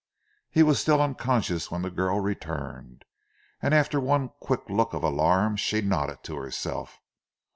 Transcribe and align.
He 0.49 0.63
was 0.63 0.79
still 0.79 0.99
unconscious 0.99 1.69
when 1.69 1.83
the 1.83 1.91
girl 1.91 2.19
returned, 2.19 3.05
and 3.61 3.71
after 3.71 3.99
one 3.99 4.29
quick 4.39 4.67
look 4.67 4.95
of 4.95 5.03
alarm 5.03 5.57
she 5.57 5.79
nodded 5.81 6.23
to 6.23 6.37
herself. 6.37 6.99